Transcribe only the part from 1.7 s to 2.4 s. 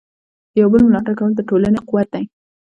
قوت دی.